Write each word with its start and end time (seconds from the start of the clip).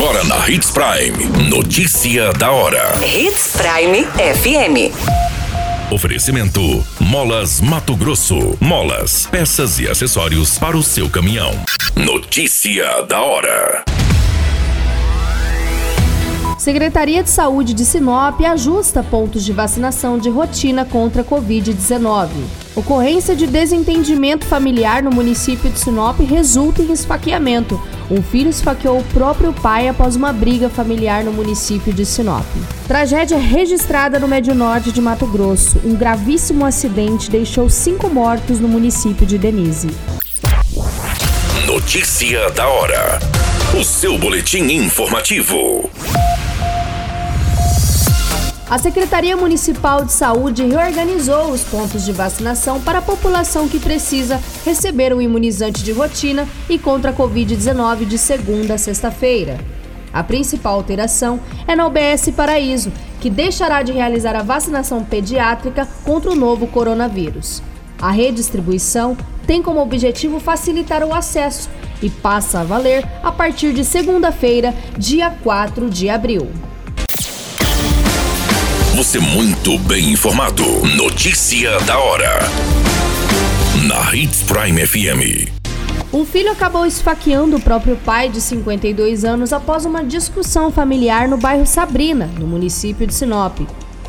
Agora 0.00 0.22
na 0.22 0.48
Hits 0.48 0.70
Prime. 0.70 1.50
Notícia 1.50 2.32
da 2.34 2.52
hora. 2.52 2.94
Hits 3.04 3.56
Prime 3.56 4.04
FM. 4.04 4.94
Oferecimento: 5.92 6.60
Molas 7.00 7.60
Mato 7.60 7.96
Grosso. 7.96 8.56
Molas, 8.60 9.26
peças 9.26 9.80
e 9.80 9.88
acessórios 9.88 10.56
para 10.56 10.76
o 10.76 10.84
seu 10.84 11.10
caminhão. 11.10 11.50
Notícia 11.96 13.02
da 13.08 13.20
hora. 13.20 13.84
Secretaria 16.58 17.24
de 17.24 17.30
Saúde 17.30 17.74
de 17.74 17.84
Sinop 17.84 18.40
ajusta 18.40 19.02
pontos 19.02 19.44
de 19.44 19.52
vacinação 19.52 20.16
de 20.16 20.30
rotina 20.30 20.84
contra 20.84 21.22
a 21.22 21.24
Covid-19. 21.24 22.28
Ocorrência 22.78 23.34
de 23.34 23.44
desentendimento 23.44 24.46
familiar 24.46 25.02
no 25.02 25.10
município 25.10 25.68
de 25.68 25.80
Sinop 25.80 26.20
resulta 26.20 26.80
em 26.80 26.92
esfaqueamento. 26.92 27.80
Um 28.08 28.22
filho 28.22 28.48
esfaqueou 28.48 29.00
o 29.00 29.04
próprio 29.06 29.52
pai 29.52 29.88
após 29.88 30.14
uma 30.14 30.32
briga 30.32 30.68
familiar 30.68 31.24
no 31.24 31.32
município 31.32 31.92
de 31.92 32.06
Sinop. 32.06 32.46
Tragédia 32.86 33.36
registrada 33.36 34.20
no 34.20 34.28
Médio 34.28 34.54
Norte 34.54 34.92
de 34.92 35.00
Mato 35.00 35.26
Grosso. 35.26 35.80
Um 35.84 35.96
gravíssimo 35.96 36.64
acidente 36.64 37.28
deixou 37.28 37.68
cinco 37.68 38.08
mortos 38.08 38.60
no 38.60 38.68
município 38.68 39.26
de 39.26 39.38
Denise. 39.38 39.90
Notícia 41.66 42.48
da 42.52 42.68
hora. 42.68 43.18
O 43.76 43.82
seu 43.82 44.16
boletim 44.16 44.62
informativo. 44.70 45.90
A 48.70 48.76
Secretaria 48.76 49.34
Municipal 49.34 50.04
de 50.04 50.12
Saúde 50.12 50.62
reorganizou 50.62 51.52
os 51.52 51.64
pontos 51.64 52.04
de 52.04 52.12
vacinação 52.12 52.78
para 52.78 52.98
a 52.98 53.02
população 53.02 53.66
que 53.66 53.80
precisa 53.80 54.38
receber 54.62 55.10
o 55.14 55.22
imunizante 55.22 55.82
de 55.82 55.90
rotina 55.90 56.46
e 56.68 56.78
contra 56.78 57.10
a 57.10 57.14
Covid-19 57.14 58.04
de 58.04 58.18
segunda 58.18 58.74
a 58.74 58.78
sexta-feira. 58.78 59.58
A 60.12 60.22
principal 60.22 60.74
alteração 60.74 61.40
é 61.66 61.74
na 61.74 61.86
UBS 61.86 62.28
Paraíso, 62.36 62.92
que 63.22 63.30
deixará 63.30 63.82
de 63.82 63.92
realizar 63.92 64.36
a 64.36 64.42
vacinação 64.42 65.02
pediátrica 65.02 65.88
contra 66.04 66.30
o 66.30 66.36
novo 66.36 66.66
coronavírus. 66.66 67.62
A 67.98 68.10
redistribuição 68.10 69.16
tem 69.46 69.62
como 69.62 69.80
objetivo 69.80 70.38
facilitar 70.38 71.02
o 71.02 71.14
acesso 71.14 71.70
e 72.02 72.10
passa 72.10 72.60
a 72.60 72.64
valer 72.64 73.02
a 73.22 73.32
partir 73.32 73.72
de 73.72 73.82
segunda-feira, 73.82 74.74
dia 74.98 75.30
4 75.42 75.88
de 75.88 76.10
abril. 76.10 76.48
Você 78.98 79.20
muito 79.20 79.78
bem 79.78 80.10
informado. 80.10 80.64
Notícia 80.96 81.78
da 81.82 82.00
hora. 82.00 82.40
Na 83.86 84.12
Hits 84.12 84.42
Prime 84.42 84.84
FM. 84.84 85.52
Um 86.12 86.26
filho 86.26 86.50
acabou 86.50 86.84
esfaqueando 86.84 87.58
o 87.58 87.60
próprio 87.60 87.94
pai 87.94 88.28
de 88.28 88.40
52 88.40 89.24
anos 89.24 89.52
após 89.52 89.84
uma 89.84 90.02
discussão 90.02 90.72
familiar 90.72 91.28
no 91.28 91.36
bairro 91.36 91.64
Sabrina, 91.64 92.28
no 92.40 92.46
município 92.48 93.06
de 93.06 93.14
Sinop. 93.14 93.60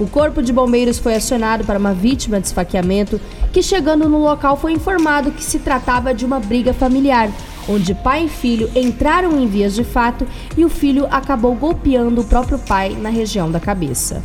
O 0.00 0.06
corpo 0.06 0.42
de 0.42 0.54
bombeiros 0.54 0.98
foi 0.98 1.16
acionado 1.16 1.64
para 1.64 1.78
uma 1.78 1.92
vítima 1.92 2.40
de 2.40 2.46
esfaqueamento 2.46 3.20
que, 3.52 3.62
chegando 3.62 4.08
no 4.08 4.16
local, 4.16 4.56
foi 4.56 4.72
informado 4.72 5.32
que 5.32 5.44
se 5.44 5.58
tratava 5.58 6.14
de 6.14 6.24
uma 6.24 6.40
briga 6.40 6.72
familiar, 6.72 7.30
onde 7.68 7.92
pai 7.92 8.24
e 8.24 8.28
filho 8.30 8.70
entraram 8.74 9.38
em 9.38 9.46
vias 9.46 9.74
de 9.74 9.84
fato 9.84 10.26
e 10.56 10.64
o 10.64 10.70
filho 10.70 11.06
acabou 11.10 11.54
golpeando 11.54 12.22
o 12.22 12.24
próprio 12.24 12.58
pai 12.58 12.96
na 12.98 13.10
região 13.10 13.50
da 13.50 13.60
cabeça. 13.60 14.24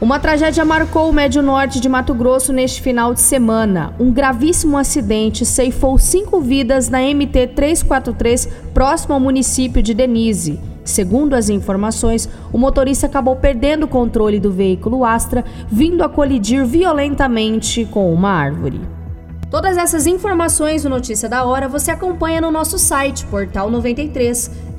Uma 0.00 0.18
tragédia 0.18 0.64
marcou 0.64 1.10
o 1.10 1.12
Médio 1.12 1.42
Norte 1.42 1.78
de 1.78 1.86
Mato 1.86 2.14
Grosso 2.14 2.54
neste 2.54 2.80
final 2.80 3.12
de 3.12 3.20
semana. 3.20 3.92
Um 4.00 4.10
gravíssimo 4.10 4.78
acidente 4.78 5.44
ceifou 5.44 5.98
cinco 5.98 6.40
vidas 6.40 6.88
na 6.88 7.00
MT 7.02 7.48
343, 7.48 8.48
próximo 8.72 9.12
ao 9.12 9.20
município 9.20 9.82
de 9.82 9.92
Denise. 9.92 10.58
Segundo 10.82 11.34
as 11.34 11.50
informações, 11.50 12.26
o 12.50 12.56
motorista 12.56 13.06
acabou 13.06 13.36
perdendo 13.36 13.84
o 13.84 13.88
controle 13.88 14.40
do 14.40 14.50
veículo 14.50 15.04
Astra, 15.04 15.44
vindo 15.70 16.02
a 16.02 16.08
colidir 16.08 16.64
violentamente 16.64 17.84
com 17.84 18.10
uma 18.10 18.30
árvore. 18.30 18.80
Todas 19.50 19.76
essas 19.76 20.06
informações 20.06 20.82
no 20.84 20.90
Notícia 20.90 21.28
da 21.28 21.44
Hora 21.44 21.68
você 21.68 21.90
acompanha 21.90 22.40
no 22.40 22.50
nosso 22.50 22.78
site, 22.78 23.26
Portal 23.26 23.68
93. 23.68 24.50